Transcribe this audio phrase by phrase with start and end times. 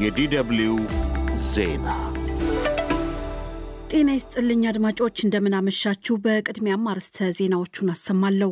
[0.00, 0.72] የዲደብልዩ
[1.52, 1.86] ዜና
[3.90, 8.50] ጤና ይስጥልኝ አድማጮች፣ እንደምናመሻችሁ። በቅድሚያም አርዕስተ ዜናዎቹን አሰማለሁ።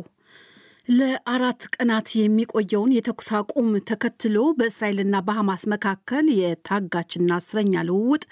[0.89, 8.23] ለአራት ቀናት የሚቆየውን የተኩስ አቁም ተከትሎ በእስራኤልና በሐማስ መካከል የታጋችና እስረኛ ልውውጥ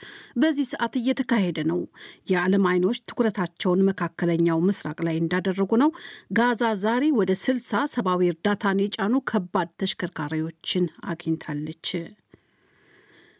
[0.41, 1.79] በዚህ ሰዓት እየተካሄደ ነው።
[2.31, 5.91] የዓለም አይኖች ትኩረታቸውን መካከለኛው ምስራቅ ላይ እንዳደረጉ ነው።
[6.39, 11.87] ጋዛ ዛሬ ወደ ስልሳ ሰብአዊ እርዳታን የጫኑ ከባድ ተሽከርካሪዎችን አግኝታለች።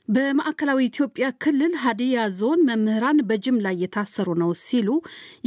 [0.08, 4.90] በማዕከላዊ ኢትዮጵያ ክልል ሀዲያ ዞን መምህራን በጅምላ እየታሰሩ ነው ሲሉ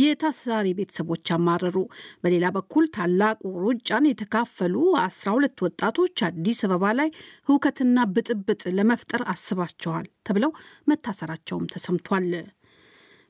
[0.03, 1.77] የታሳሪ ቤተሰቦች አማረሩ።
[2.25, 7.11] በሌላ በኩል ታላቁ ሩጫን የተካፈሉ 12 ወጣቶች አዲስ አበባ ላይ
[7.51, 10.53] ሁከትና ብጥብጥ ለመፍጠር አስባቸዋል ተብለው
[10.91, 12.31] መታሰራቸውም ተሰምቷል።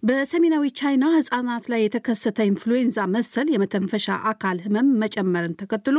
[0.03, 5.97] በሰሜናዊ ቻይና ህጻናት ላይ የተከሰተ ኢንፍሉዌንዛ መሰል የመተንፈሻ አካል ህመም መጨመርን ተከትሎ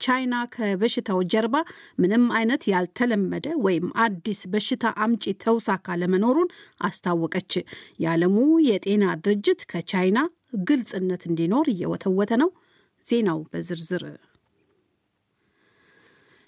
[0.00, 1.56] ቻይና ከበሽታው ጀርባ
[2.02, 6.52] ምንም አይነት ያልተለመደ ወይም አዲስ በሽታ አምጪ ተውሳክ አለመኖሩን
[6.88, 7.54] አስታወቀች።
[8.04, 8.36] የዓለሙ
[8.68, 10.18] የጤና ድርጅት ከቻይና
[10.68, 12.50] ግልጽነት እንዲኖር እየወተወተ ነው።
[13.04, 14.04] ዜናው በዝርዝር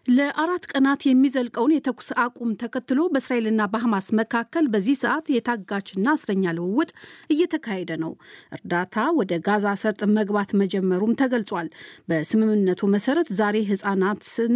[0.09, 6.91] ለአራት ቀናት የሚዘልቀውን የተኩስ አቁም ተከትሎ በእስራኤልና በሐማስ መካከል በዚህ ሰዓት የታጋችና እስረኛ ልውውጥ
[7.35, 8.13] እየተካሄደ ነው።
[8.57, 11.69] እርዳታ ወደ ጋዛ ሰርጥ መግባት መጀመሩም ተገልጿል።
[12.11, 14.55] በስምምነቱ መሰረት ዛሬ ህጻናትን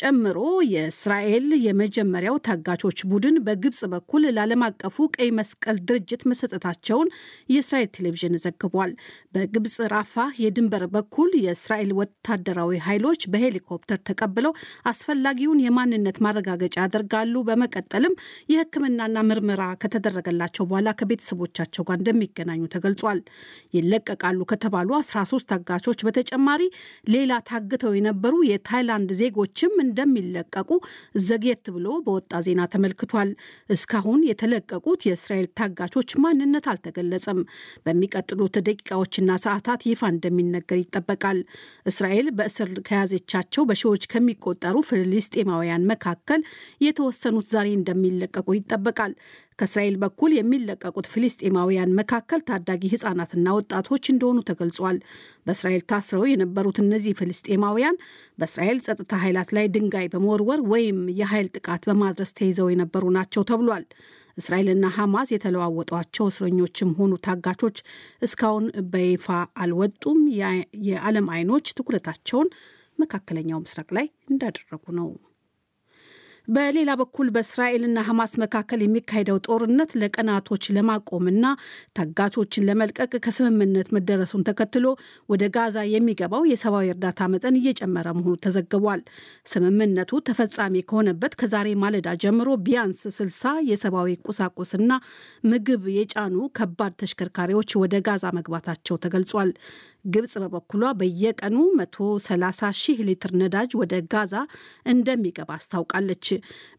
[0.00, 0.38] ጨምሮ
[0.70, 7.08] የእስራኤል የመጀመሪያው ታጋቾች ቡድን በግብፅ በኩል ለዓለም አቀፉ ቀይ መስቀል ድርጅት መሰጠታቸውን
[7.52, 8.92] የእስራኤል ቴሌቪዥን ዘግቧል።
[9.34, 14.54] በግብፅ ራፋ የድንበር በኩል የእስራኤል ወታደራዊ ኃይሎች በሄሊኮፕተር ተቀብለው
[14.90, 17.18] አስፈላጊውን የማንነት ማረጋገጫ ያደርጋሉ።
[17.50, 18.16] በመቀጠልም
[18.52, 23.20] የሕክምናና ምርመራ ከተደረገላቸው በኋላ ከቤተሰቦቻቸው ጋር እንደሚገናኙ ተገልጿል።
[23.76, 26.62] ይለቀቃሉ ከተባሉ 13 ታጋቾች በተጨማሪ
[27.12, 30.70] ሌላ ታግተው የነበሩ የታይላንድ ዜጎችም እንደሚለቀቁ
[31.26, 33.30] ዘግየት ብሎ በወጣ ዜና ተመልክቷል።
[33.74, 37.40] እስካሁን የተለቀቁት የእስራኤል ታጋቾች ማንነት አልተገለጸም።
[37.86, 41.40] በሚቀጥሉት ደቂቃዎችና ሰዓታት ይፋ እንደሚነገር ይጠበቃል።
[41.90, 46.40] እስራኤል በእስር ከያዘቻቸው በሺዎች ከሚቆጠሩ ፍልስጤማውያን መካከል
[46.84, 49.14] የተወሰኑት ዛሬ እንደሚለቀቁ ይጠበቃል።
[49.60, 54.98] ከእስራኤል በኩል የሚለቀቁት ፍልስጤማውያን መካከል ታዳጊ ህጻናትና ወጣቶች እንደሆኑ ተገልጿል።
[55.46, 57.98] በእስራኤል ታስረው የነበሩት እነዚህ ፍልስጤማውያን
[58.38, 63.86] በእስራኤል ጸጥታ ኃይላት ላይ ድንጋይ በመወርወር ወይም የኃይል ጥቃት በማድረስ ተይዘው የነበሩ ናቸው ተብሏል።
[64.38, 67.78] እስራኤልና ሐማስ የተለዋወጧቸው እስረኞችም ሆኑ ታጋቾች
[68.22, 69.26] እስካሁን በይፋ
[69.62, 70.20] አልወጡም።
[70.88, 72.50] የዓለም አይኖች ትኩረታቸውን
[72.98, 75.10] መካከለኛው ምስራቅ ላይ እንዳደረጉ ነው።
[76.48, 81.44] በሌላ በኩል በእስራኤልና ሐማስ መካከል የሚካሄደው ጦርነት ለቀናቶች ለማቆምና
[81.98, 84.86] ታጋቾችን ለመልቀቅ ከስምምነት መደረሱን ተከትሎ
[85.30, 89.02] ወደ ጋዛ የሚገባው የሰብአዊ እርዳታ መጠን እየጨመረ መሆኑ ተዘግቧል።
[89.52, 94.90] ስምምነቱ ተፈጻሚ ከሆነበት ከዛሬ ማለዳ ጀምሮ ቢያንስ ስልሳ የሰብአዊ ቁሳቁስና
[95.50, 99.52] ምግብ የጫኑ ከባድ ተሽከርካሪዎች ወደ ጋዛ መግባታቸው ተገልጿል።
[100.04, 104.34] ግብጽ በበኩሏ በየቀኑ 130 ሺህ ሊትር ነዳጅ ወደ ጋዛ
[104.92, 106.26] እንደሚገባ አስታውቃለች።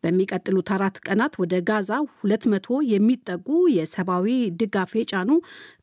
[0.03, 1.91] በሚቀጥሉት አራት ቀናት ወደ ጋዛ
[2.25, 4.27] 200 የሚጠጉ የሰብአዊ
[4.61, 5.29] ድጋፍ የጫኑ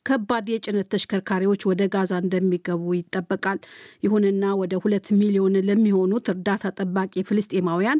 [0.09, 3.59] ከባድ የጭነት ተሽከርካሪዎች ወደ ጋዛ እንደሚገቡ ይጠበቃል።
[4.05, 7.99] ይሁንና ወደ ሁለት ሚሊዮን ለሚሆኑት እርዳታ ጠባቂ ፍልስጤማውያን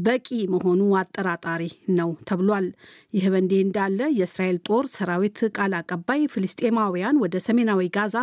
[0.00, 1.62] በቂ መሆኑ አጠራጣሪ
[1.96, 2.66] ነው ተብሏል።
[3.14, 8.16] ይህ በእንዲህ እንዳለ የእስራኤል ጦር ሰራዊት ቃል አቀባይ ፍልስጤማውያን ወደ ሰሜናዊ ጋዛ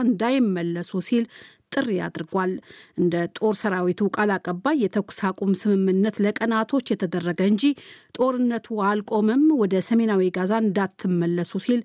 [0.59, 1.23] እንዳይመለሱ ሲል
[1.72, 2.51] ጥሪ አድርጓል።
[2.97, 7.63] እንደ ጦር ሰራዊቱ ቃል አቀባይ የተኩስ አቁም ስምምነት ለቀናቶች የተደረገ እንጂ
[8.18, 11.81] ጦርነቱ አልቆመም፣ ወደ ሰሜናዊ ጋዛ እንዳትመለሱ ሲል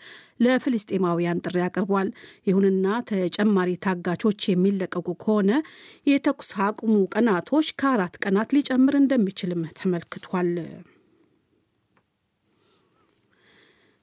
[0.46, 2.08] ለፍልስጤማውያን ጥሪ አቅርቧል።
[2.48, 5.50] ይሁንና ተጨማሪ ታጋቾች የሚለቀቁ ከሆነ
[6.06, 10.52] የተኩስ አቁሙ ቀናቶች ከአራት ቀናት ሊጨምር እንደሚችልም ተመልክቷል።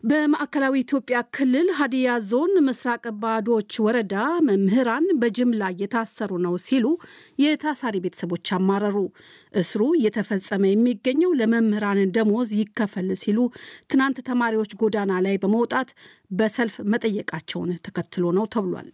[0.04, 4.14] በማዕከላዊ ኢትዮጵያ ክልል ሀዲያ ዞን ምስራቅ ባዶች ወረዳ
[4.48, 6.86] መምህራን በጅምላ እየታሰሩ ነው ሲሉ
[7.44, 8.96] የታሳሪ ቤተሰቦች አማረሩ።
[9.54, 13.40] እስሩ እየተፈጸመ የሚገኘው ለመምህራን ደሞዝ ይከፈል ሲሉ
[13.92, 15.92] ትናንት ተማሪዎች ጎዳና ላይ በመውጣት
[16.34, 18.90] በሰልፍ መጠየቃቸውን ተከትሎ ነው ተብሏል።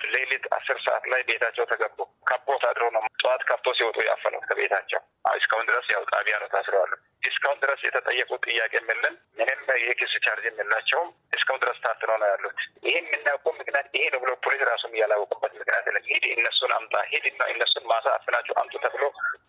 [0.00, 1.98] ሌሊት አስር ሰዓት ላይ ቤታቸው ተገቡ።
[2.28, 5.00] ከቦት አድሮ ነው ጠዋት ከፍቶ ሲወጡ ያፈኑት ከቤታቸው።
[5.38, 6.92] እስካሁን ድረስ ያው ጣቢያ ነው ታስረዋል።
[7.28, 12.96] እስካሁን ድረስ የተጠየቁት ጥያቄ የምልን ምንም የክስ ቻርጅ የምንላቸውም እስካሁን ድረስ ታፍነው ነው ያሉት። ይህ
[13.00, 17.86] የምናውቀው ምክንያት ይሄ ነው ብሎ ፖሊስ ራሱም ያላወቁበት ምክንያት የለም። ሂድ እነሱን አምጣ፣ ሂድና እነሱን
[17.90, 19.04] ማሳ አፍናቸው አምጡ ተብሎ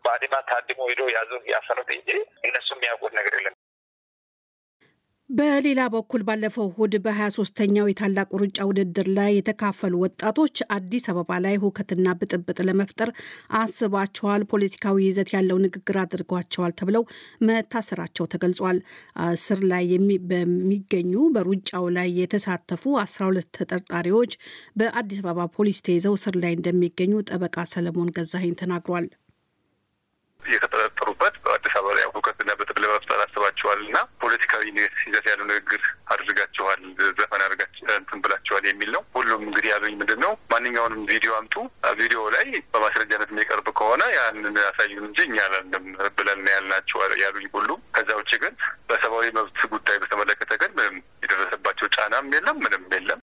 [0.05, 2.09] በአድማ ታድሞ ሄዶ ያዙ ያፈኑት እንጂ
[2.47, 3.56] እነሱ የሚያውቁት ነገር የለም።
[5.29, 12.13] በሌላ በኩል ባለፈው እሁድ በ23ተኛው የታላቁ ሩጫ ውድድር ላይ የተካፈሉ ወጣቶች አዲስ አበባ ላይ ሁከትና
[12.19, 13.09] ብጥብጥ ለመፍጠር
[13.59, 17.03] አስባቸዋል፣ ፖለቲካዊ ይዘት ያለው ንግግር አድርጓቸዋል ተብለው
[17.47, 18.79] መታሰራቸው ተገልጿል።
[19.33, 19.85] እስር ላይ
[20.31, 24.33] በሚገኙ በሩጫው ላይ የተሳተፉ 12 ተጠርጣሪዎች
[24.79, 29.07] በአዲስ አበባ ፖሊስ ተይዘው እስር ላይ እንደሚገኙ ጠበቃ ሰለሞን ገዛኸኝ ተናግሯል።
[30.41, 33.19] የተጠረጠሩበት በአዲስ አበባ ላይ ሁከትና ብጥብጥ ለመፍጠር
[33.67, 34.63] አስባቸዋል እና ፖለቲካዊ
[35.05, 35.81] ይዘት ያለው ንግግር
[36.13, 36.81] አድርጋቸዋል፣
[37.17, 37.41] ዘፈን
[37.95, 41.55] እንትን ብላቸዋል የሚል ነው። ሁሉም እንግዲህ ያሉኝ ምንድን ነው ማንኛውንም ቪዲዮ አምጡ፣
[41.99, 45.85] ቪዲዮ ላይ በማስረጃነት የሚቀርብ ከሆነ ያንን ያሳዩን እንጂ እኛ አላልንም
[46.17, 48.55] ብለን ያልናቸው ያሉኝ ሁሉም። ከዛ ውጭ ግን
[48.89, 53.21] በሰብአዊ መብት ጉዳይ በተመለከተ ግን ምንም የደረሰባቸው ጫናም የለም ምንም የለም።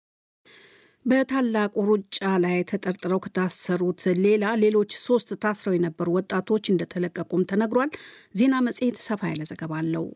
[1.06, 7.90] በታላቁ ሩጫ ላይ ተጠርጥረው ከታሰሩት ሌላ ሌሎች ሶስት ታስረው የነበሩ ወጣቶች እንደተለቀቁም ተነግሯል።
[8.34, 10.06] ዜና መጽሔት ሰፋ ያለ ዘገባ አለው።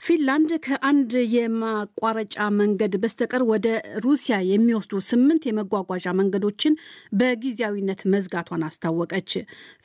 [0.00, 3.68] ፊንላንድ ከአንድ የማቋረጫ መንገድ በስተቀር ወደ
[4.04, 6.74] ሩሲያ የሚወስዱ ስምንት የመጓጓዣ መንገዶችን
[7.20, 9.30] በጊዜያዊነት መዝጋቷን አስታወቀች።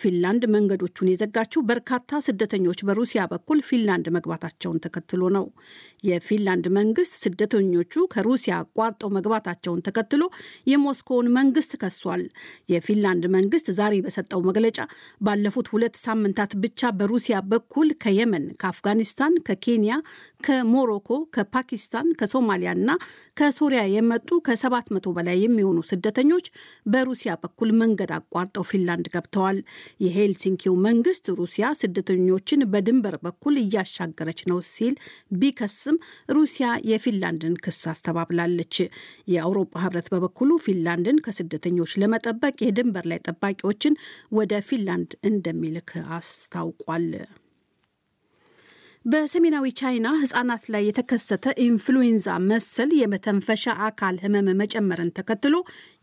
[0.02, 5.46] ፊንላንድ መንገዶቹን የዘጋችው በርካታ ስደተኞች በሩሲያ በኩል ፊንላንድ መግባታቸውን ተከትሎ ነው።
[6.08, 10.22] የፊንላንድ መንግስት ስደተኞቹ ከሩሲያ አቋርጠው መግባታቸውን ተከትሎ
[10.72, 12.26] የሞስኮውን መንግስት ከሷል።
[12.72, 14.78] የፊንላንድ መንግስት ዛሬ በሰጠው መግለጫ
[15.26, 19.98] ባለፉት ሁለት ሳምንታት ብቻ በሩሲያ በኩል ከየመን፣ ከአፍጋኒስታን፣ ከኬንያ
[20.46, 22.90] ከሞሮኮ፣ ከፓኪስታን፣ ከሶማሊያ እና
[23.38, 26.46] ከሶሪያ የመጡ ከሰባት መቶ በላይ የሚሆኑ ስደተኞች
[26.92, 29.60] በሩሲያ በኩል መንገድ አቋርጠው ፊንላንድ ገብተዋል።
[30.06, 34.96] የሄልሲንኪው መንግስት ሩሲያ ስደተኞችን በድንበር በኩል እያሻገረች ነው ሲል
[35.42, 35.98] ቢከስም
[36.38, 36.60] ሩሲያ
[36.92, 38.76] የፊንላንድን ክስ አስተባብላለች።
[39.34, 44.00] የአውሮፓ ህብረት በበኩሉ ፊንላንድን ከስደተኞች ለመጠበቅ የድንበር ላይ ጠባቂዎችን
[44.34, 44.90] ወደ ፊንላንድ
[45.32, 47.08] እንደሚልክ አስታውቋል።
[49.06, 55.56] በሰሜናዊ ቻይና ህጻናት ላይ የተከሰተ ኢንፍሉዌንዛ መሰል የመተንፈሻ አካል ህመም መጨመርን ተከትሎ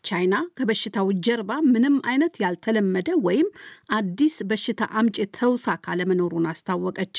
[0.04, 3.48] ቻይና ከበሽታው ጀርባ ምንም አይነት ያልተለመደ ወይም
[3.96, 7.16] አዲስ በሽታ አምጪ ተውሳክ አለመኖሩን አስታወቀች።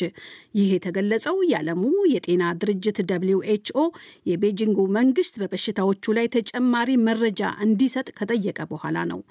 [0.58, 1.84] ይህ የተገለጸው የዓለሙ
[2.14, 3.82] የጤና ድርጅት WHO
[4.30, 9.22] የቤጂንጉ መንግስት በበሽታዎቹ ላይ ተጨማሪ መረጃ እንዲሰጥ ከጠየቀ በኋላ ነው።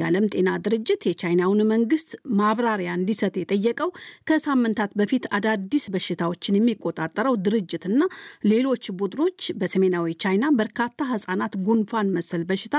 [0.00, 3.90] የዓለም ጤና ድርጅት የቻይናውን መንግስት ማብራሪያ እንዲሰጥ የጠየቀው
[4.30, 8.02] ከሳምንታት በፊት አዳዲስ በሽታዎችን የሚቆጣጠረው ድርጅትና
[8.50, 12.76] ሌሎች ቡድኖች በሰሜናዊ ቻይና በርካታ ህጻናት ጉንፋን መሰል በሽታ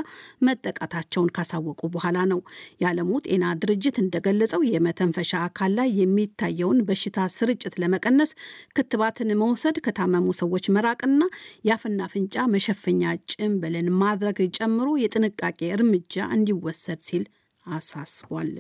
[0.48, 2.39] መጠቃታቸውን ካሳወቁ በኋላ ነው።
[2.81, 8.33] የዓለሙ ጤና ድርጅት እንደገለጸው የመተንፈሻ አካል ላይ የሚታየውን በሽታ ስርጭት ለመቀነስ
[8.77, 11.21] ክትባትን መውሰድ፣ ከታመሙ ሰዎች መራቅና
[11.68, 17.25] የአፍና አፍንጫ መሸፈኛ ጭንብልን ማድረግ ጨምሮ የጥንቃቄ እርምጃ እንዲወሰድ ሲል
[17.65, 18.54] አሳስቧል።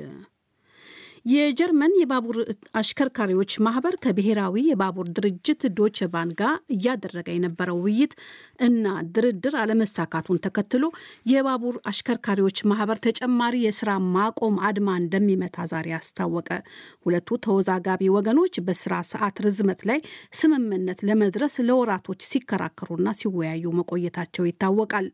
[1.25, 2.37] የጀርመን የባቡር
[2.79, 8.13] አሽከርካሪዎች ማህበር ከብሔራዊ የባቡር ድርጅት ዶች ባን ጋር እያደረገ የነበረው ውይይት
[8.59, 8.85] እና
[9.15, 10.83] ድርድር አለመሳካቱን ተከትሎ
[11.31, 16.49] የባቡር አሽከርካሪዎች ማህበር ተጨማሪ የስራ ማቆም አድማ እንደሚመታ ዛሬ አስታወቀ።
[17.05, 19.99] ሁለቱ ተወዛጋቢ ወገኖች በስራ ሰዓት ርዝመት ላይ
[20.39, 25.09] ስምምነት ለመድረስ ለወራቶች ሲከራከሩና ሲወያዩ መቆየታቸው ይታወቃል።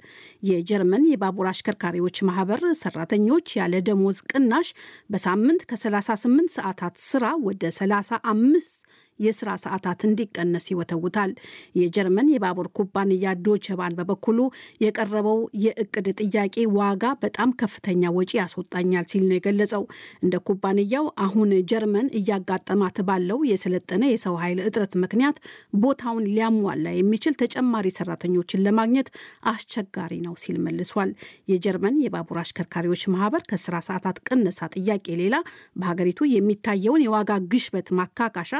[0.49, 4.67] የጀርመን የባቡር አሽከርካሪዎች ማህበር ሰራተኞች ያለ ደሞዝ ቅናሽ
[5.09, 8.71] በሳምንት ከ 38 ሰዓታት ስራ ወደ 35
[9.19, 11.31] የስራ ሰዓታት እንዲቀነስ ይወተውታል።
[11.79, 13.13] የጀርመን የባቡር ኩባንያ
[13.45, 13.65] ዶቼ
[13.97, 14.39] በበኩሉ
[14.83, 19.83] የቀረበው የእቅድ ጥያቄ ዋጋ በጣም ከፍተኛ ወጪ ያስወጣኛል ሲል ነው የገለጸው።
[20.23, 21.41] እንደ ኩባንያው አሁን
[21.71, 25.37] ጀርመን እያጋጠማት ባለው የሰለጠነ የሰው ኃይል እጥረት ምክንያት
[25.83, 29.09] ቦታውን ሊያሟላ የሚችል ተጨማሪ ሰራተኞችን ለማግኘት
[29.51, 31.11] አስቸጋሪ ነው ሲል መልሷል።
[31.51, 35.35] የጀርመን የባቡር አሽከርካሪዎች ማህበር ከስራ ሰዓታት ቅነሳ ጥያቄ ሌላ
[35.79, 38.51] በሀገሪቱ የሚታየውን የዋጋ ግሽበት ማካካሻ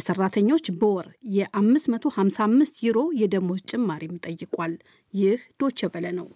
[0.00, 4.74] ለሰራተኞች በወር የ555 ዩሮ የደሞዝ ጭማሪም ጠይቋል።
[5.14, 6.28] ይህ ዶቸ በለ ነው።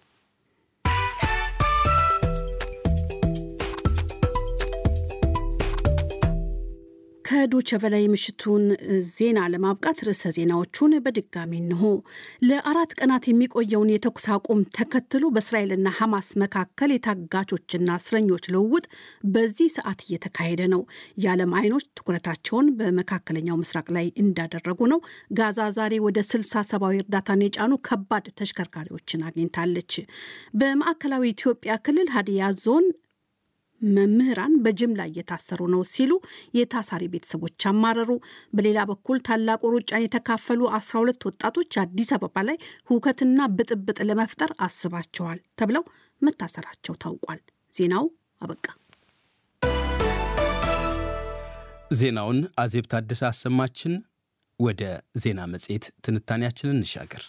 [7.35, 8.65] ከዶቸ በላይ ምሽቱን
[9.07, 11.81] ዜና ለማብቃት ርዕሰ ዜናዎቹን በድጋሚ እንሆ።
[12.45, 18.85] ለአራት ቀናት የሚቆየውን የተኩስ አቁም ተከትሎ በእስራኤልና ሐማስ መካከል የታጋቾችና እስረኞች ልውውጥ
[19.33, 20.81] በዚህ ሰዓት እየተካሄደ ነው።
[21.23, 25.01] የዓለም አይኖች ትኩረታቸውን በመካከለኛው ምስራቅ ላይ እንዳደረጉ ነው።
[25.39, 29.93] ጋዛ ዛሬ ወደ ስልሳ ሰብአዊ እርዳታን የጫኑ ከባድ ተሽከርካሪዎችን አግኝታለች።
[30.55, 32.87] በማዕከላዊ ኢትዮጵያ ክልል ሀዲያ ዞን
[33.95, 36.11] መምህራን በጅምላ እየታሰሩ ነው ሲሉ
[36.57, 38.11] የታሳሪ ቤተሰቦች አማረሩ።
[38.55, 42.57] በሌላ በኩል ታላቁ ሩጫን የተካፈሉ 12 ወጣቶች አዲስ አበባ ላይ
[42.89, 45.85] ሁከትና ብጥብጥ ለመፍጠር አስባቸዋል ተብለው
[46.21, 47.41] መታሰራቸው ታውቋል።
[47.73, 48.05] ዜናው
[48.41, 48.65] አበቃ።
[51.95, 53.93] ዜናውን አዜብ ታደሰ አሰማችን።
[54.59, 54.81] ወደ
[55.17, 57.23] ዜና መጽሔት ትንታኔያችንን እንሻገር።